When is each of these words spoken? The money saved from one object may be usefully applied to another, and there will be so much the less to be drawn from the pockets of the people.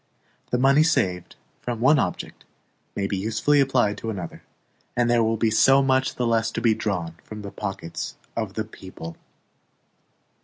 The 0.49 0.57
money 0.57 0.81
saved 0.81 1.35
from 1.61 1.79
one 1.79 1.99
object 1.99 2.43
may 2.95 3.05
be 3.05 3.17
usefully 3.17 3.59
applied 3.61 3.99
to 3.99 4.09
another, 4.09 4.41
and 4.97 5.07
there 5.07 5.21
will 5.23 5.37
be 5.37 5.51
so 5.51 5.83
much 5.83 6.15
the 6.15 6.25
less 6.25 6.49
to 6.53 6.59
be 6.59 6.73
drawn 6.73 7.17
from 7.23 7.43
the 7.43 7.51
pockets 7.51 8.15
of 8.35 8.55
the 8.55 8.65
people. 8.65 9.15